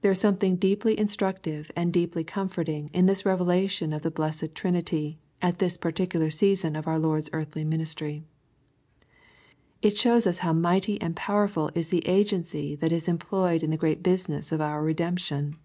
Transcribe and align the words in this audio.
There 0.00 0.10
is 0.10 0.18
something 0.18 0.56
deeply 0.56 0.98
instructive, 0.98 1.70
and 1.76 1.92
deeply 1.92 2.24
comforting 2.24 2.90
in 2.92 3.06
this 3.06 3.24
revelation 3.24 3.92
of 3.92 4.02
the 4.02 4.10
blessed 4.10 4.56
Trinity, 4.56 5.20
at 5.40 5.60
this 5.60 5.76
particular 5.76 6.30
season 6.30 6.74
of 6.74 6.88
our 6.88 6.98
Lord's 6.98 7.30
earthly 7.32 7.62
ministry. 7.62 8.24
It 9.82 9.96
shows 9.96 10.26
us 10.26 10.38
how 10.38 10.52
mighty 10.52 11.00
and 11.00 11.14
powerful 11.14 11.70
is 11.76 11.90
the 11.90 12.04
agency 12.08 12.74
that 12.74 12.90
is 12.90 13.06
employed 13.06 13.62
in 13.62 13.70
the 13.70 13.76
great 13.76 14.02
business 14.02 14.50
of 14.50 14.60
our 14.60 14.82
redemption. 14.82 15.58